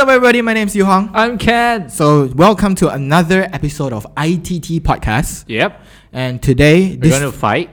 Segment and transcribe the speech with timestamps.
[0.00, 0.40] up, everybody?
[0.42, 1.10] My name's Yu Hong.
[1.14, 1.88] I'm Ken.
[1.90, 5.44] So, welcome to another episode of ITT Podcast.
[5.46, 5.80] Yep.
[6.12, 7.70] And today, We're this going to fight.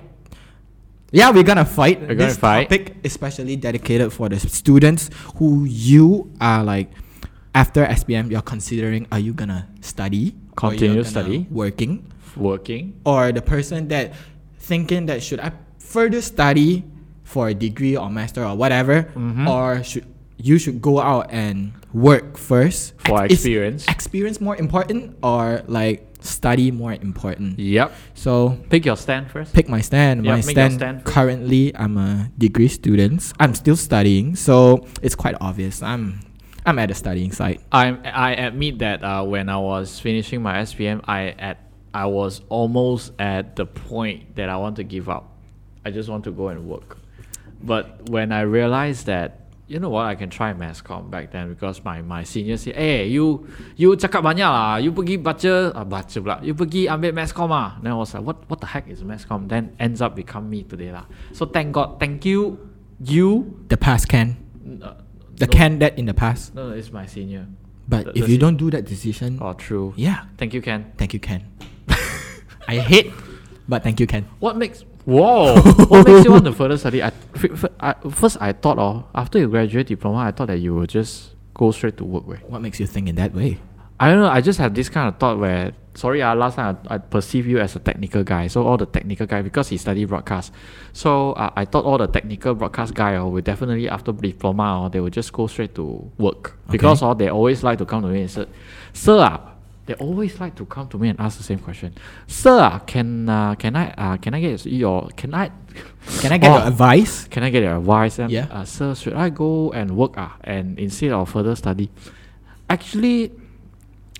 [1.12, 2.02] yeah, we're gonna fight.
[2.02, 2.66] We're gonna this fight.
[2.70, 6.92] topic especially dedicated for the students who you are like
[7.56, 11.48] after SPM, you're considering are you gonna study, Continue study.
[11.50, 12.06] working,
[12.36, 12.94] Working.
[13.06, 14.14] or the person that
[14.60, 16.84] thinking that should I further study
[17.24, 19.48] for a degree or master or whatever, Mhm.
[19.50, 20.06] or should
[20.38, 23.88] you should go out and work first For Is experience.
[23.88, 27.58] experience more important or like study more important?
[27.60, 27.92] Yep.
[28.14, 29.54] So Pick your stand first.
[29.54, 30.26] pick my stand.
[30.26, 33.34] Yeah, my stand, stand currently I'm a degree student.
[33.40, 35.82] I'm still studying, so it's quite obvious.
[35.82, 36.20] I'm
[36.66, 37.60] I'm at the studying side.
[37.72, 42.42] I'm, I admit that uh, when I was finishing my SPM, I at I was
[42.50, 45.32] almost at the point that I want to give up.
[45.86, 46.98] I just want to go and work.
[47.64, 51.52] But when I realized that, you know what, I can try mass comm back then
[51.52, 55.84] because my my senior said, hey, you you cakap banyak lah, you pergi baca, ah,
[55.84, 57.76] baca pula, you pergi ambil mass comm ah.
[57.84, 59.48] Then I was like, what what the heck is mass comm?
[59.52, 61.04] Then ends up become me today lah.
[61.36, 62.56] So thank God, thank you,
[63.04, 63.60] you.
[63.68, 64.40] The past can.
[64.64, 65.04] Uh,
[65.38, 66.58] The no, can that in the past.
[66.58, 67.46] No, it's my senior.
[67.86, 69.94] But The- if the you se- don't do that decision, Oh, true.
[69.94, 70.90] yeah, Thank you, Ken.
[70.98, 71.46] thank you, Ken.
[72.68, 73.14] I hate,
[73.70, 74.26] but thank you, Ken.
[74.42, 75.56] What makes whoa?
[75.88, 77.02] what makes you want to further study?
[77.02, 80.60] I, f- f- I first I thought oh after you graduate diploma, I thought that
[80.60, 82.28] you would just go straight to work.
[82.28, 82.40] Way.
[82.48, 83.60] What makes you think in that way?
[84.00, 84.30] I don't know.
[84.30, 87.48] I just have this kind of thought where sorry, uh, last time I, I perceive
[87.48, 88.48] you as a technical guy.
[88.48, 90.54] So all the technical guy because he studied broadcast.
[90.94, 94.90] So uh, I thought all the technical broadcast guy oh, will definitely after diploma oh,
[94.90, 98.10] they will just go straight to work because oh, they always like to come to
[98.10, 98.46] me and say,
[98.94, 99.18] sir.
[99.20, 99.57] ah,"
[99.88, 101.96] they always like to come to me and ask the same question.
[102.28, 105.50] Sir, ah, can uh, can I uh, can I get your can I
[106.22, 106.58] Can I get Oh.
[106.60, 107.28] your advice?
[107.28, 108.20] can I get your advice?
[108.20, 108.48] And, Yeah.
[108.52, 111.90] uh, sir, should I go and work ah, and instead of further study?
[112.70, 113.32] Actually,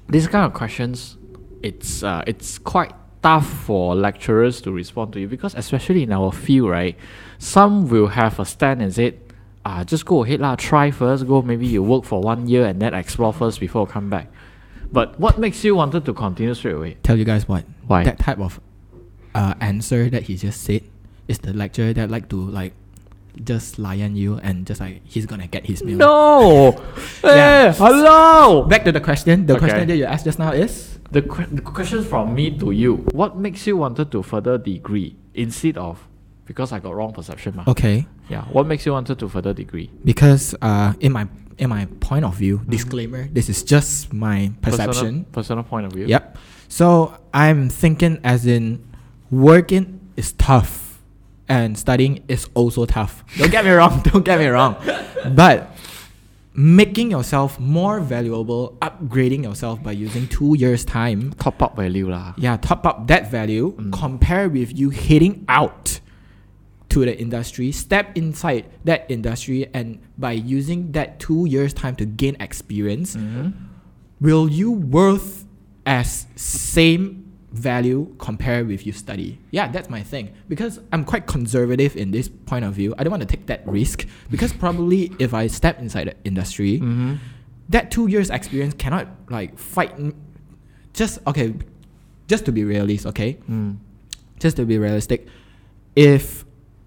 [0.10, 1.18] these kind of questions,
[1.64, 6.32] it's uh, it's quite tough for lecturers to respond to you because especially in our
[6.32, 6.96] field, right?
[7.40, 9.16] Some will have a stand and say,
[9.66, 12.80] ah, just go ahead lah, try first, go maybe you work for one year and
[12.82, 14.32] then explore first before you come back.
[14.92, 16.98] But what makes you wanted to continue straight away?
[17.04, 17.66] Tell you guys what.
[17.88, 18.04] Why?
[18.04, 18.60] That type of
[19.36, 20.84] uh, answer that he just said
[21.28, 22.74] is the lecturer that like to like
[23.44, 25.98] just lion you and just like he's gonna get his meal.
[25.98, 26.82] No!
[27.24, 27.72] Yeah.
[27.72, 28.64] Hey, hello!
[28.64, 29.46] Back to the question.
[29.46, 29.68] The Okay.
[29.68, 32.98] question that you asked just now is The, que- the question from me to you.
[33.14, 36.02] What makes you wanted to further degree instead of
[36.46, 37.64] because I got wrong perception ma.
[37.68, 38.44] okay Yeah.
[38.52, 39.92] What makes you wanted to further degree?
[40.04, 41.28] because uh in my
[41.58, 45.26] in my point of view, disclaimer, this is just my perception.
[45.26, 46.06] Personal, personal point of view.
[46.06, 46.38] Yep.
[46.70, 48.86] So I'm thinking as in
[49.32, 51.00] working is tough
[51.50, 53.24] and studying is also tough.
[53.38, 54.76] Don't get me wrong, don't get me wrong.
[55.34, 55.72] But
[56.54, 62.34] making yourself more valuable, upgrading yourself by using two years time, Top up value lah.
[62.38, 63.94] yeah, top up that value, Mm.
[63.94, 66.00] compare with you hitting out
[66.90, 72.06] to the industry, step inside that industry and by using that two years time to
[72.06, 73.54] gain experience, Mhm.
[74.22, 75.46] will you worth
[75.86, 81.96] as same value compared with you study yeah that's my thing because i'm quite conservative
[81.96, 85.34] in this point of view i don't want to take that risk because probably if
[85.34, 87.18] i step inside the industry Mhm.
[87.70, 89.92] that two years experience cannot like fight
[90.94, 91.54] just okay
[92.28, 93.78] just to be realist okay Mm.
[94.40, 95.26] just to be realistic
[95.96, 96.44] if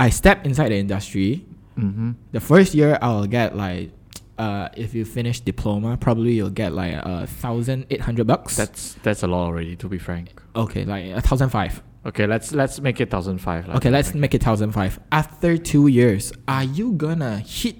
[0.06, 1.44] i step inside the industry
[1.78, 2.14] Mhm.
[2.32, 3.92] the first year I'll get like
[4.38, 8.56] uh if you finish diploma probably you'll get like a thousand eight hundred bucks.
[8.56, 9.76] That's that's a lot already.
[9.76, 10.26] To be frank.
[10.56, 11.80] okay, like a thousand five.
[12.04, 12.26] Okay.
[12.26, 13.68] Let's let's make it thousand five.
[13.76, 14.98] Okay, let's make it thousand five.
[15.12, 17.76] After two years, are you gonna hit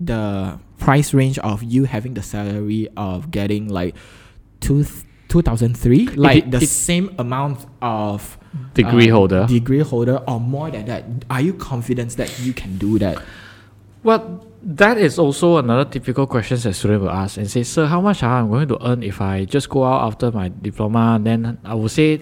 [0.00, 3.94] the price range of you having the salary of getting like
[4.60, 4.86] two
[5.28, 6.06] two thousand three?
[6.08, 8.37] Like it- the it- same amount of
[8.74, 9.46] degree uh, holder.
[9.46, 11.04] degree holder or more than that?
[11.30, 13.22] Are you confident that you can do that?
[14.02, 18.00] Well, that is also another typical question that student will ask and say, Sir, how
[18.00, 21.18] much I'm going to earn if I just go out after my diploma?
[21.22, 22.20] Then I will say,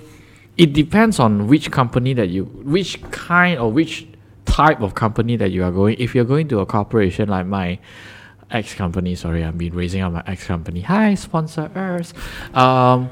[0.56, 4.06] it depends on which company that you, which kind or which
[4.46, 5.96] type of company that you are going.
[5.98, 7.78] If you're going to a corporation like my
[8.50, 10.80] ex company, sorry, I've been raising up my ex company.
[10.80, 12.14] Hi, sponsors.
[12.54, 13.10] Um,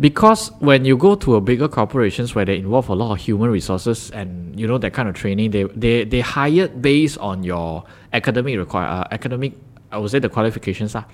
[0.00, 3.50] because when you go to a bigger corporations where they involve a lot of human
[3.50, 7.84] resources and you know that kind of training, they they they hired based on your
[8.12, 9.52] academic require uh, academic
[9.92, 11.06] I would say the qualifications are.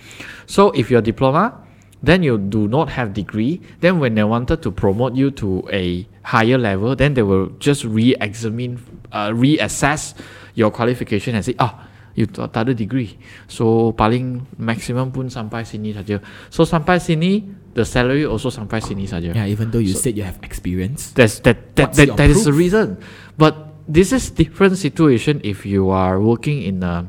[0.47, 1.61] So if you're diploma,
[2.03, 3.61] then you do not have degree.
[3.81, 7.85] Then when they wanted to promote you to a higher level, then they will just
[7.85, 8.81] re-examine,
[9.13, 10.15] uh, reassess
[10.55, 13.15] your qualification and say, ah, you tak ada degree.
[13.47, 16.19] So paling maximum pun sampai sini saja.
[16.49, 17.45] So sampai sini
[17.77, 19.37] the salary also sampai sini saja.
[19.37, 21.13] Yeah, even though you So- said you have experience.
[21.13, 22.97] That's that that that, that is the reason.
[23.37, 27.07] But this is different situation if you are working in a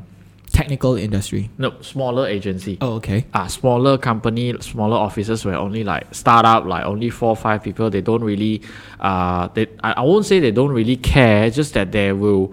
[0.48, 1.50] Technical industry.
[1.54, 2.78] no smaller agency.
[2.82, 3.30] Oh, okay.
[3.30, 7.90] Ah, smaller company, smaller offices where only like startup, like only four or five people.
[7.94, 8.62] They don't really,
[8.98, 11.46] uh, they I, I won't say they don't really care.
[11.52, 12.50] Just that they will,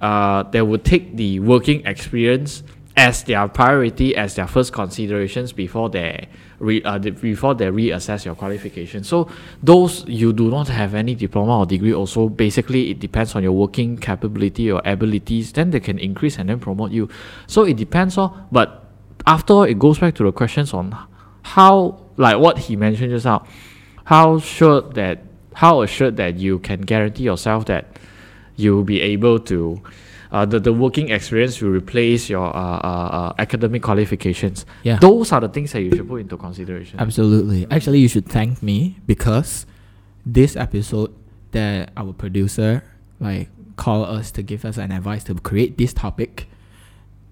[0.00, 2.62] uh, they will take the working experience
[2.96, 6.28] as their priority, as their first considerations before they
[6.58, 9.04] re, uh, before they reassess your qualification.
[9.04, 9.28] So
[9.62, 11.92] those you do not have any diploma or degree.
[11.92, 15.52] Also, basically, it depends on your working capability or abilities.
[15.52, 17.08] Then they can increase and then promote you.
[17.46, 18.84] So it depends on, but
[19.26, 20.96] after all, it goes back to the questions on
[21.42, 23.46] how, like what he mentioned just now,
[24.04, 25.22] how sure that,
[25.54, 27.98] how assured that you can guarantee yourself that
[28.56, 29.80] you'll be able to,
[30.32, 34.66] uh, the, the working experience will replace your uh, uh, uh, academic qualifications.
[34.82, 34.98] Yeah.
[34.98, 36.98] Those are the things that you should put into consideration.
[36.98, 37.66] Absolutely.
[37.70, 39.66] Actually, you should thank me because
[40.24, 41.14] this episode
[41.52, 42.82] that our producer
[43.20, 46.48] like call us to give us an advice to create this topic,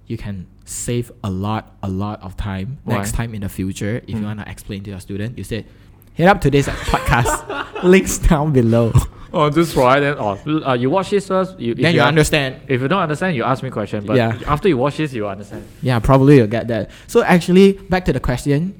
[0.06, 2.96] you can save a lot, a lot of time Why?
[2.96, 3.98] next time in the future.
[4.06, 4.24] If you Mm.
[4.24, 5.66] want to explain to your student, you say,
[6.14, 7.82] hit up today's podcast.
[7.82, 8.92] Links down below.
[9.34, 10.14] Oh, this right then.
[10.18, 11.58] Oh, uh, you watch this first.
[11.58, 12.62] You, then you are- understand.
[12.68, 14.06] If you don't understand, you ask me question.
[14.06, 14.38] But Yeah.
[14.46, 15.64] after you watch this, you understand.
[15.82, 16.90] Yeah, probably you'll get that.
[17.06, 18.74] So actually, back to the question.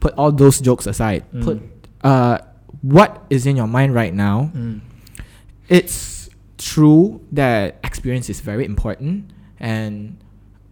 [0.00, 1.24] Put all those jokes aside.
[1.34, 1.44] Mm.
[1.44, 1.62] Put
[2.02, 2.38] uh,
[2.82, 4.50] what is in your mind right now.
[5.68, 9.30] It's true that experience is very important,
[9.60, 10.16] and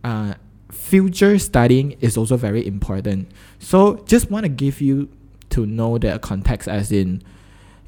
[0.04, 0.34] uh,
[0.70, 3.28] future studying is also very important.
[3.58, 5.08] So just want to give you
[5.50, 7.22] to know the context, as in,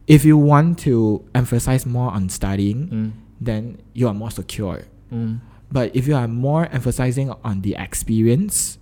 [0.09, 3.11] if you want to emphasize more on studying, Mm.
[3.41, 4.83] then you are more secure.
[5.13, 5.41] Mm.
[5.71, 8.79] But if you are more emphasizing on the experience,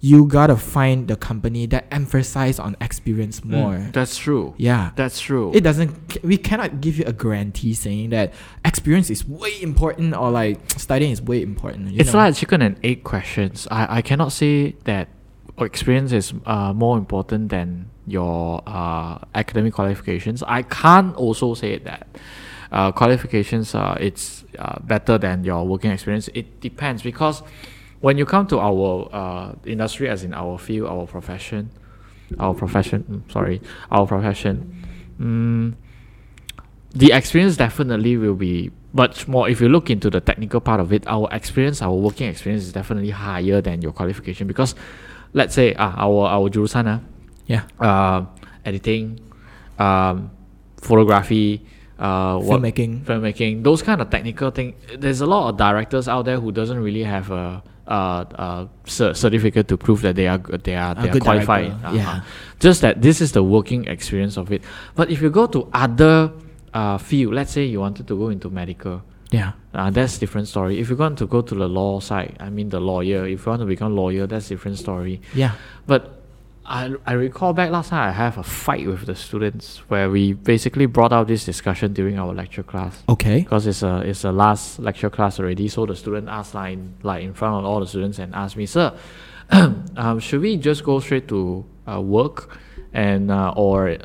[0.00, 3.74] you gotta find the company that emphasize on experience more.
[3.78, 3.92] Mm.
[3.92, 4.54] That's true.
[4.56, 4.90] Yeah.
[4.94, 5.50] That's true.
[5.54, 5.90] It doesn't
[6.22, 8.32] we cannot give you a guarantee saying that
[8.64, 11.90] experience is way important or like studying is way important.
[11.90, 12.18] you it's know?
[12.20, 13.66] like chicken and egg questions.
[13.70, 15.08] I, I cannot say that
[15.58, 20.42] experience is uh, more important than your uh, academic qualifications.
[20.42, 22.06] I can't also say that
[22.70, 26.28] uh, qualifications uh, it's uh, better than your working experience.
[26.34, 27.42] It depends because
[28.00, 31.70] when you come to our uh, industry, as in our field, our profession,
[32.38, 33.60] our profession, mm, sorry,
[33.90, 34.84] our profession,
[35.20, 35.74] mm,
[36.94, 40.92] the experience definitely will be much more if you look into the technical part of
[40.92, 44.74] it our experience our working experience is definitely higher than your qualification because
[45.34, 47.00] let's say ah, our our jurusan ah,
[47.48, 47.62] yeah.
[47.80, 48.24] uh,
[48.64, 49.18] editing
[49.78, 50.30] um,
[50.80, 51.66] photography
[51.98, 53.04] uh, what- Filmmaking.
[53.04, 56.78] filmmaking those kind of technical thing there's a lot of directors out there who doesn't
[56.78, 60.94] really have a uh, uh, cer- certificate to prove that they are good- they are
[60.94, 61.94] they are qualified Uh-huh.
[61.96, 62.20] yeah.
[62.60, 64.62] just that this is the working experience of it
[64.94, 66.30] but if you go to other
[66.74, 69.02] uh, field let's say you wanted to go into medical
[69.32, 69.52] Yeah.
[69.74, 72.68] uh, that's different story if you want to go to the law side I mean
[72.68, 75.52] the lawyer if you want to become lawyer that's a different story Yeah.
[75.86, 76.17] but
[76.70, 80.34] I, I recall back last time I have a fight with the students where we
[80.34, 83.40] basically brought out this discussion during our lecture class Okay.
[83.40, 85.68] because it's a it's a last lecture class already.
[85.68, 88.56] So the student asked like in, like in front of all the students and asked
[88.58, 88.94] me, sir,
[89.50, 92.50] um, should we just go straight to uh, work
[92.92, 93.96] and uh, or uh,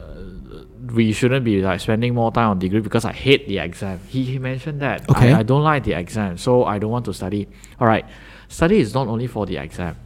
[0.93, 3.99] we shouldn't be like spending more time on degree because I hate the exam.
[4.07, 5.33] He, he mentioned that Okay.
[5.33, 7.47] I, I don't like the exam, so I don't want to study.
[7.79, 8.05] All right,
[8.47, 9.97] study is not only for the exam.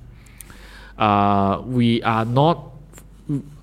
[0.98, 2.78] Uh, we are not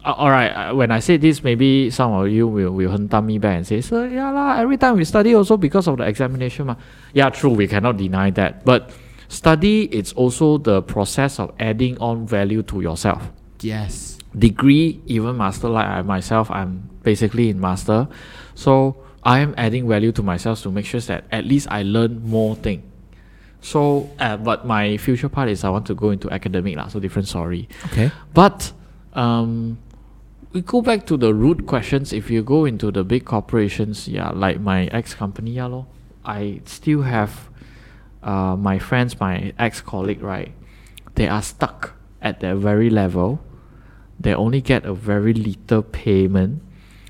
[0.04, 0.50] uh, all right.
[0.50, 3.66] Uh, when I say this, maybe some of you will will hentam me back and
[3.66, 6.76] say, "So yeah lah, every time we study also because of the examination ma."
[7.12, 7.50] Yeah, true.
[7.50, 8.64] We cannot deny that.
[8.64, 8.92] But
[9.28, 13.24] study it's also the process of adding on value to yourself.
[13.60, 14.18] Yes.
[14.36, 18.08] Degree, even master, like I myself, I'm basically in master,
[18.54, 22.20] so I am adding value to myself to make sure that at least I learn
[22.28, 22.82] more thing.
[23.64, 26.88] So, uh, but my future part is I want to go into academic lah.
[26.88, 27.66] So different story.
[27.86, 28.12] Okay.
[28.34, 28.72] But
[29.14, 29.78] um,
[30.52, 32.12] we go back to the root questions.
[32.12, 35.86] If you go into the big corporations, yeah, like my ex company, yeah, lor,
[36.26, 37.48] I still have
[38.22, 40.52] uh, my friends, my ex colleague, right?
[41.14, 43.40] They are stuck at their very level.
[44.20, 46.60] They only get a very little payment,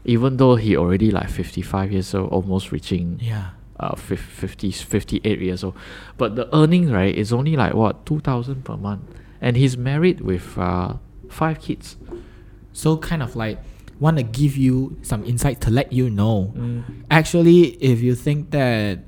[0.04, 3.53] even though he already like 55 years old, almost reaching Yeah.
[3.80, 5.74] Uh, fif- 50, 58 years old.
[6.16, 9.02] But the earnings, right, is only like what, 2,000 per month.
[9.40, 10.94] And he's married with uh,
[11.28, 11.96] five kids.
[12.72, 13.58] So kind of like
[14.00, 16.52] want to give you some insight to let you know.
[16.56, 17.04] Mm.
[17.10, 19.00] Actually, if you think that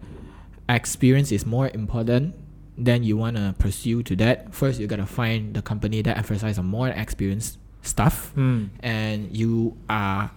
[0.68, 2.34] experience is more important,
[2.78, 4.54] then you wanna pursue to that.
[4.54, 8.68] First, you gotta find the company that emphasize on more experience stuff, Mm.
[8.80, 10.30] and you are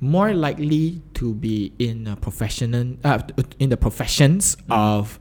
[0.00, 3.20] more likely to be in a professional uh,
[3.58, 5.18] in the professions of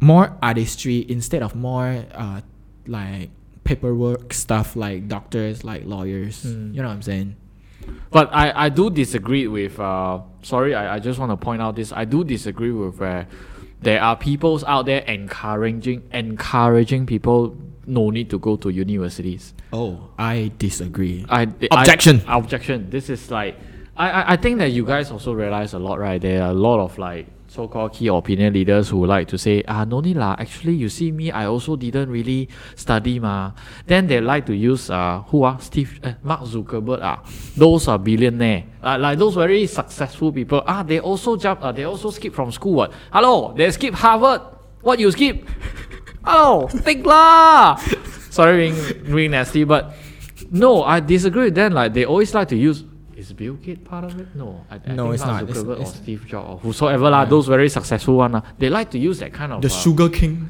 [0.00, 2.40] more artistry instead of more uh,
[2.86, 3.30] like
[3.64, 6.44] paperwork stuff like doctors like lawyers.
[6.44, 6.74] Mm.
[6.74, 7.36] you know what i'm saying?
[8.10, 11.76] But I, I do disagree with uh sorry I, I just want to point out
[11.76, 11.92] this.
[11.92, 13.26] I do disagree with where
[13.80, 19.54] there are peoples out there encouraging encouraging people no need to go to universities.
[19.72, 22.22] oh i disagree I Objection.
[22.26, 22.90] I, objection.
[22.90, 23.56] This is like
[23.96, 26.20] I, I I think that you guys also realize a lot, right?
[26.20, 29.84] There are a lot of like so-called key opinion leaders who like to say, ah,
[29.84, 30.34] no need lah.
[30.38, 33.52] Actually, you see me, I also didn't really study ma.
[33.86, 37.20] Then they like to use uh who ah Steve uh, Mark Zuckerberg ah.
[37.56, 38.64] Those are billionaire.
[38.82, 40.82] Uh, like those very successful people ah.
[40.82, 41.60] They also jump.
[41.62, 42.74] Uh, they also skip from school.
[42.74, 42.92] What?
[43.12, 44.40] Hello, they skip Harvard.
[44.80, 45.44] What you skip?
[46.24, 47.76] Hello, think lah.
[48.30, 49.92] Sorry, being, being nasty, but
[50.50, 51.72] no, I disagree Then.
[51.72, 52.84] Like they always like to use.
[53.16, 54.34] Is Bill Gates part of it?
[54.34, 55.42] No, I, I No, think it's not.
[55.42, 57.22] It's- Zuckerberg or it's- Steve Jobs or whosoever lah.
[57.22, 57.30] Yeah.
[57.30, 58.32] Those very successful one.
[58.32, 58.42] lah.
[58.58, 59.62] They like to use that kind of.
[59.62, 60.48] the uh, sugar king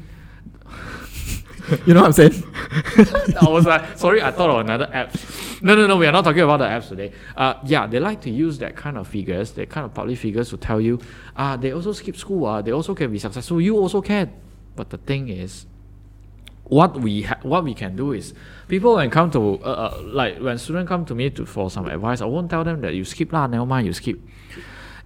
[1.87, 2.33] you know what i'm saying
[3.41, 5.15] I was like, sorry, I thought of another app.
[5.61, 7.13] No, no, no, we are not talking about the apps today.
[7.37, 10.49] Uh, yeah, they like to use that kind of figures, that kind of public figures
[10.49, 10.99] to tell you,
[11.37, 13.61] ah, they also skip school, ah, they also can be successful.
[13.61, 14.33] You also can.
[14.75, 15.65] But the thing is,
[16.63, 18.33] what we ha- what we can do is,
[18.67, 21.87] people when come to uh, uh, like when students come to me to for some
[21.87, 24.19] advice, I won't tell them that you skip lah, never mind, you skip.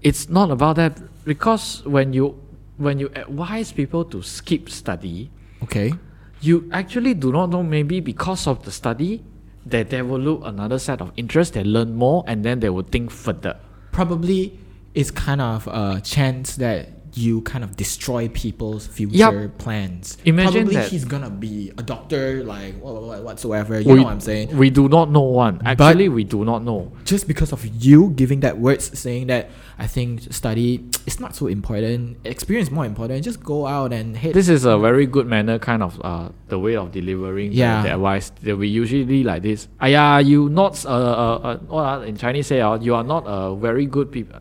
[0.01, 2.39] It's not about that because when you
[2.77, 5.31] when you advise people to skip study,
[5.63, 5.93] okay
[6.41, 9.23] you actually do not know maybe because of the study
[9.65, 12.83] that they will look another set of interest they learn more and then they will
[12.83, 13.57] think further
[13.91, 14.57] probably
[14.93, 20.17] it's kind of a chance that you kind of destroy people's future plans.
[20.25, 23.79] Imagine probably that- he's gonna be a doctor, like what, what, whatsoever.
[23.79, 24.57] You we, know what I'm saying?
[24.57, 28.09] we do not know one But- actually we do not know Just because of you
[28.15, 29.49] giving that words, saying that
[29.79, 32.17] I think study it's not so important.
[32.25, 33.23] Experience more important.
[33.23, 34.33] Just go out and hit.
[34.33, 37.83] this is a very good manner kind of uh, the way of delivering the- Yeah.
[37.83, 42.17] the, advice that we usually like this Aya, you not uh, uh, uh, ah, in
[42.17, 44.39] Chinese say uh, you are not a very good people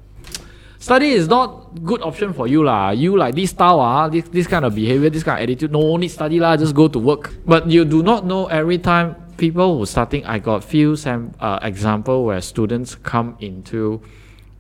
[0.87, 2.95] Study is not good option for you lah.
[2.95, 5.73] You like this style ah, this, this kind of behavior, this kind of attitude.
[5.75, 6.55] No need study lah.
[6.55, 7.35] Just go to work.
[7.43, 10.23] But you do not know every time people who starting.
[10.23, 13.99] I got few sam uh, example where students come into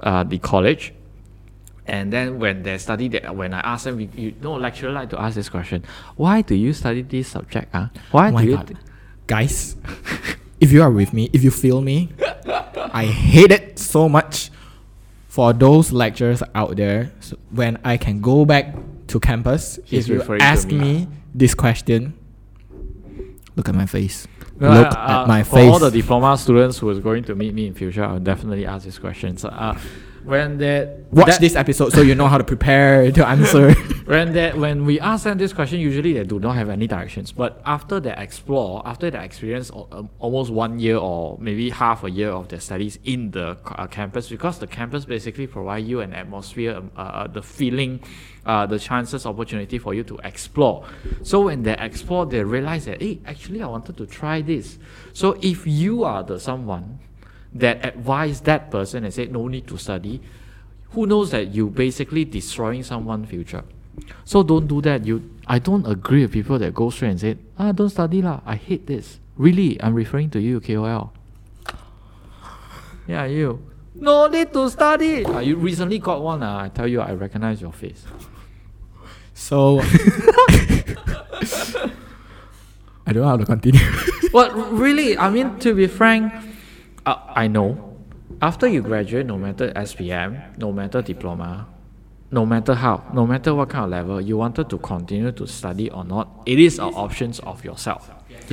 [0.03, 0.91] uh, the college,
[1.87, 5.15] and then when they study that, when I ask them, you, you know, lecturer like
[5.15, 5.87] to ask this question:
[6.19, 7.71] Why do you study this subject?
[7.71, 8.57] Ah, why oh do you?
[8.59, 8.75] god,
[9.31, 9.79] guys!
[10.59, 12.11] if you are with me, if you feel me,
[12.91, 14.51] I hate it so much.
[15.37, 18.75] For those lecturers out there, so when I can go back
[19.09, 20.79] to campus, He's if you ask me.
[20.79, 22.15] me this question,
[23.55, 24.27] look at my face.
[24.59, 25.71] No, look uh, at my for face.
[25.71, 28.87] all the diploma students who is going to meet me in future, I'll definitely ask
[28.87, 29.37] this question.
[29.37, 29.77] So, uh,
[30.25, 33.75] when they Watch that- this episode so you know how to prepare to answer.
[34.07, 37.33] when that when we ask them this question, usually they do not have any directions.
[37.33, 42.11] But after they explore, after they experience um, almost one year or maybe half a
[42.11, 46.13] year of their studies in the uh, campus, because the campus basically provide you an
[46.13, 48.01] atmosphere, um, uh, uh, the feeling,
[48.45, 50.87] uh, the chances, opportunity for you to explore.
[51.23, 54.79] So when they explore, they realize that, hey, actually, I wanted to try this.
[55.15, 57.01] So if you are the someone
[57.55, 60.21] that advise that person and say no need to study,
[60.91, 63.65] who knows that you basically destroying someone's future.
[64.25, 65.07] So don't do that.
[65.07, 68.41] You I don't agree with people that go straight and say, ah, don't study lah.
[68.45, 69.21] I hate this.
[69.37, 71.13] Really, I'm referring to you, KOL.
[73.07, 73.63] Yeah, you.
[73.95, 75.25] No need to study.
[75.25, 76.43] Ah, you recently got one.
[76.43, 78.05] Ah, I tell you, I recognize your face.
[79.33, 79.81] so
[83.07, 83.81] I don't know how to continue.
[84.33, 86.33] But really, I mean, to be frank,
[87.07, 87.97] uh, I know.
[88.43, 91.69] After you graduate, no matter SPM, no matter diploma,
[92.37, 95.91] no matter how, no matter what kind of level, you wanted to continue to study
[95.91, 98.03] or not, it is an options of yourself.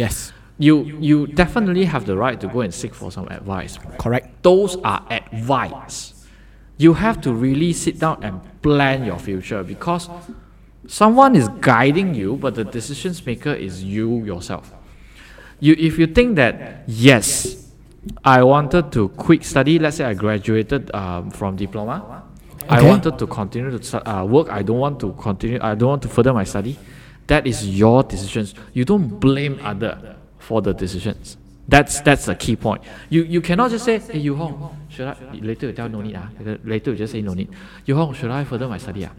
[0.03, 0.75] yes, You
[1.09, 3.73] you definitely have the right to go and seek for some advice.
[4.03, 4.27] correct.
[4.49, 5.97] Those are advice.
[6.77, 10.03] You have to really sit down and plan your future because
[10.87, 14.65] someone is guiding you, but the decisions maker is you yourself.
[15.59, 17.27] You if you think that yes,
[18.23, 19.73] I wanted to quit study.
[19.79, 21.97] Let's say I graduated um, from diploma.
[22.69, 24.49] I wanted to continue to uh, work.
[24.49, 25.59] I don't want to continue.
[25.61, 26.77] I don't want to further my study.
[27.27, 28.53] That is your decisions.
[28.73, 31.37] You don't blame other for the decisions.
[31.67, 32.81] That's that's the key point.
[33.09, 36.15] You you cannot just say, hey, Yu Hong, should I later you tell no need
[36.15, 36.27] ah.
[36.39, 37.49] Later- Later you just say no need.
[37.85, 39.11] Yu Hong, should I further my study ah?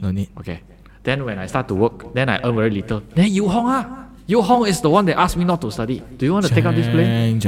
[0.00, 0.30] No need.
[0.38, 0.62] Okay.
[1.02, 3.02] Then when I start to work, then I earn very little.
[3.14, 4.06] Then Yu Hong ah.
[4.26, 6.00] Yu Hong is the one that asked me not to study.
[6.16, 7.38] Do you want to take up this blame?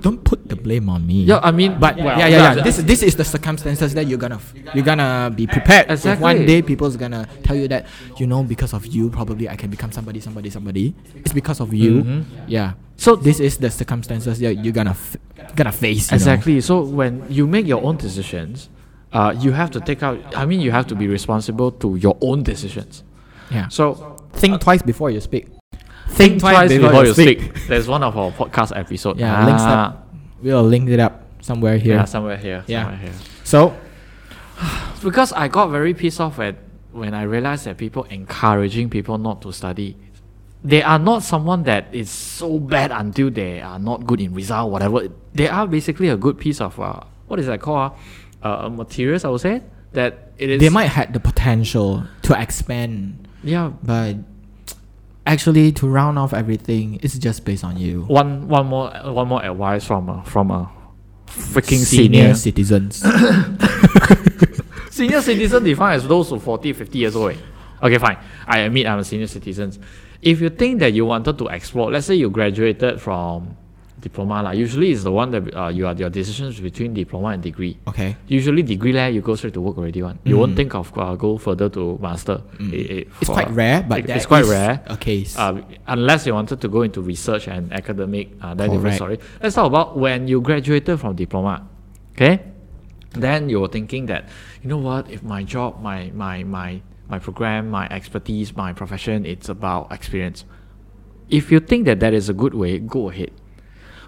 [0.00, 0.35] Don't, put
[0.66, 1.18] blame on me.
[1.30, 2.54] Yeah, I mean, But well, yeah, yeah, yeah.
[2.56, 4.40] yeah, This this is the circumstances that you're gonna
[4.74, 5.84] you're gonna be prepared.
[5.90, 6.12] Exactly.
[6.12, 7.86] If one day people's gonna tell you that
[8.18, 10.86] you know because of you probably I can become somebody, somebody, somebody.
[11.22, 11.92] It's because of you.
[12.02, 12.24] Mhm.
[12.48, 12.72] Yeah.
[12.96, 15.16] So This is the circumstances that you're gonna f-
[15.54, 16.10] gonna face.
[16.10, 16.16] you know.
[16.16, 16.60] Exactly.
[16.60, 18.68] So when you make your own decisions,
[19.12, 20.18] uh, you have to take out.
[20.36, 23.02] I mean, you have to be responsible to your own decisions.
[23.50, 23.68] Yeah.
[23.68, 25.46] So Think twice before you speak.
[26.18, 27.40] think twice before you speak.
[27.68, 29.18] There's one of our podcast episode.
[29.18, 30.05] Yeah, links Ah, up.
[30.42, 31.96] We'll link it up somewhere here.
[31.96, 32.64] Yeah, somewhere here.
[32.66, 32.84] Yeah.
[32.84, 33.14] Somewhere here.
[33.44, 33.76] So
[35.02, 36.56] Because I got very pissed off when
[36.92, 39.96] when I realized that people encouraging people not to study.
[40.64, 44.72] They are not someone that is so bad until they are not good in result,
[44.72, 45.08] whatever.
[45.34, 47.92] They are basically a good piece of uh, what is that called?
[48.42, 49.62] Uh, uh, materials, I would say
[49.92, 50.60] that it is.
[50.60, 53.72] they might have the potential to expand, yeah.
[53.82, 54.16] but
[55.26, 58.02] actually to round off everything, it's just based on you.
[58.02, 60.70] One one more one more advice from a from a
[61.26, 63.04] freaking senior citizens.
[64.90, 67.36] senior citizen defined as those who 40 50 years old
[67.82, 68.16] okay fine
[68.46, 69.70] i admit i'm a senior citizen
[70.22, 73.54] if you think that you wanted to explore let's say you graduated from
[74.06, 74.52] diploma lah.
[74.64, 78.16] usually it's the one that uh, you are your decisions between diploma and degree okay.
[78.28, 80.60] usually degree leh, you go straight to work already one you won't Mm.
[80.62, 82.72] think of uh, go further to master Mm.
[82.72, 85.34] It- it- It's for- quite rare, but it- it's quite rare A case.
[85.36, 85.58] uh,
[85.90, 89.16] unless you wanted to go into research and academic, uh, then different story.
[89.42, 91.66] Let's talk about when you graduated from diploma.
[92.14, 92.40] Okay,
[93.12, 94.22] then you were thinking that
[94.62, 95.10] you know what?
[95.10, 96.80] If my job, my my my
[97.12, 100.44] my program, my expertise, my profession, it's about experience.
[101.28, 103.30] If you think that that is a good way, go ahead.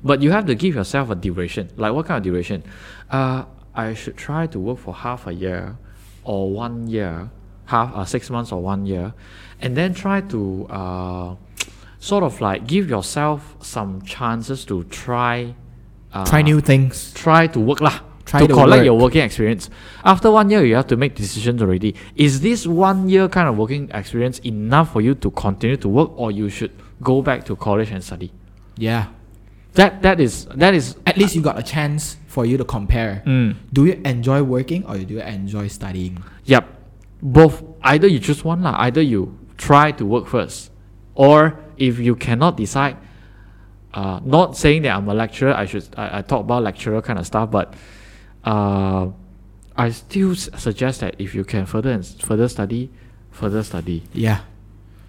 [0.02, 1.71] But you have to give yourself a duration.
[1.76, 2.62] Like what kind of duration?
[3.11, 5.76] Uh, I should try to work for half a year
[6.25, 7.30] or one year,
[7.67, 9.15] half uh, six months or one year,
[9.61, 11.34] and then try to uh,
[11.99, 15.54] sort of like give yourself some chances to try.
[16.13, 17.13] Uh, Try new things.
[17.15, 18.00] Try to work lah.
[18.25, 18.84] Try to to collect work.
[18.84, 19.71] your working experience.
[20.04, 21.95] After one year, you have to make decisions already.
[22.17, 26.11] Is this one year kind of working experience enough for you to continue to work,
[26.17, 28.32] or you should go back to college and study?
[28.76, 29.06] Yeah.
[29.78, 33.23] That that is that is At least you got a chance for you to compare.
[33.25, 33.54] Mm.
[33.73, 36.19] Do you enjoy working or do you enjoy studying?
[36.50, 36.67] Yep.
[37.23, 37.62] Both.
[37.82, 38.75] Either you choose one lah.
[38.82, 40.75] Either you try to work first,
[41.14, 42.99] or if you cannot decide.
[43.95, 45.54] Uh, not saying that I'm a lecturer.
[45.54, 47.75] I should I, I talk about lecturer kind of stuff, but
[48.43, 49.08] uh,
[49.76, 52.91] I still suggest that if you can further and further study,
[53.30, 54.02] further study.
[54.12, 54.43] Yeah.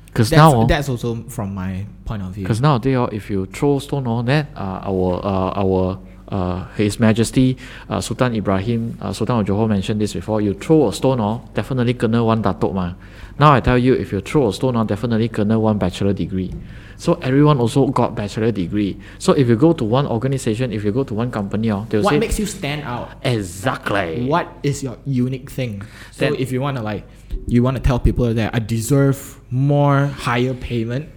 [0.10, 2.44] Because now, that's also from my point of view.
[2.44, 6.66] because now they are, if you throw stone on that, uh, our uh, our uh,
[6.76, 7.58] His Majesty
[7.90, 10.42] uh, Sultan Ibrahim, uh, Sultan of Johor mentioned this before.
[10.42, 12.94] You throw a stone, oh, definitely kena one datuk ma.
[13.40, 16.54] Now I tell you, if you throw a stone, oh, definitely kena one bachelor degree.
[16.98, 19.00] So everyone also got bachelor degree.
[19.20, 22.04] So if you go to one organization, if you go to one company, oh, they'll
[22.04, 23.12] what say makes you stand out?
[23.24, 25.82] exactly What is your unique thing?
[26.12, 27.04] So Then- if you want to like,
[27.48, 31.10] you want to tell people that I deserve more higher payment.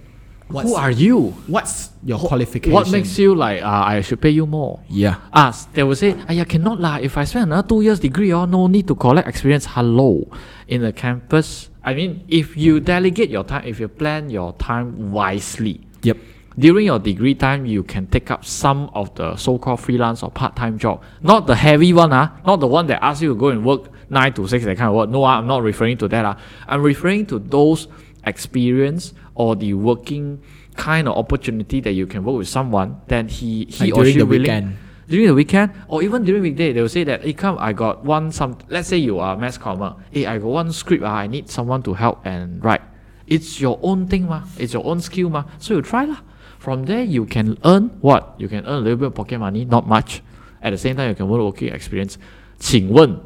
[0.48, 1.30] What's, Who are you?
[1.46, 2.72] What's your qualification?
[2.74, 3.62] What makes you like?
[3.62, 4.80] Uh, I should pay you more.
[4.88, 5.16] Yeah.
[5.32, 6.96] Ah, they will say, "Aya, cannot lah.
[7.00, 9.66] If I spend another two years degree, oh, no need to collect experience.
[9.66, 10.28] Hello,
[10.68, 11.70] in the campus.
[11.84, 16.16] I mean, if you delegate your time, if you plan your time wisely, Yep.
[16.58, 20.78] during your degree time, you can take up some of the so-called freelance or part-time
[20.78, 21.00] job.
[21.22, 22.32] Not the heavy one, ah.
[22.46, 24.90] Not the one that asks you to go and work nine to six, that kind
[24.90, 25.08] of work.
[25.10, 26.24] No, ah, I'm not referring to that.
[26.24, 26.36] Ah.
[26.68, 27.88] I'm referring to those
[28.24, 30.40] experience or the working
[30.76, 34.12] kind of opportunity that you can work with someone, then he, he Like or during
[34.12, 34.76] she the willing, weekend.
[35.08, 38.04] during the weekend or even during weekday, they will say that, hey, come, I got
[38.04, 39.96] one, some, let's say you are mass commer.
[40.10, 42.82] Hey, I got one script, ah, I need someone to help and write.
[43.26, 44.42] It's your own thing, ma.
[44.58, 45.44] It's your own skill, ma.
[45.58, 46.20] So you try lah.
[46.58, 48.34] From there, you can earn what?
[48.38, 50.22] You can earn a little bit of pocket money, not much.
[50.62, 52.18] At the same time, you can work working experience.
[52.58, 53.18] 请问,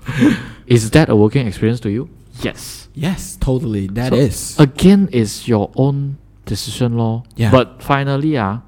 [0.66, 2.08] is that a working experience to you?
[2.42, 2.85] Yes.
[2.96, 3.86] Yes, totally.
[3.88, 4.58] That So, is.
[4.58, 7.24] Again, it's your own decision law.
[7.36, 7.50] Yeah.
[7.52, 8.62] But finally, ah,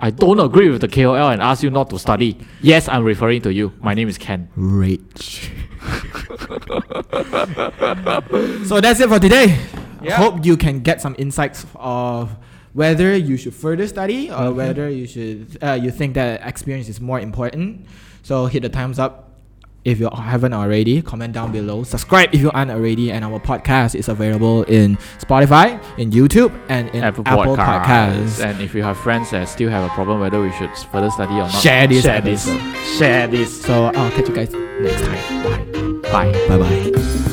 [0.00, 2.38] I don't agree with the KOL and ask you not to study.
[2.62, 3.72] Yes, I'm referring to you.
[3.82, 4.48] My name is Ken.
[4.56, 5.52] Rage.
[8.66, 9.58] so that's it for today.
[10.02, 10.16] Yeah.
[10.16, 12.36] Hope you can get some insights of
[12.72, 14.56] whether you should further study or Mhm.
[14.56, 17.86] whether you should uh, you think that experience is more important.
[18.22, 19.25] So hit the thumbs up
[19.86, 21.00] if you haven't already.
[21.00, 21.84] Comment down below.
[21.84, 23.10] Subscribe if you aren't already.
[23.12, 27.84] And our podcast is available in Spotify, in YouTube, and in Apple, Apple, Podcasts.
[27.84, 28.44] Podcasts.
[28.44, 31.34] And if you have friends that still have a problem whether we should further study
[31.34, 32.48] or not, Share this Share this.
[32.48, 32.98] episode.
[32.98, 33.62] Share this.
[33.62, 36.02] So I'll catch you guys next time.
[36.02, 36.32] Bye.
[36.32, 36.48] Bye.
[36.48, 37.25] Bye bye.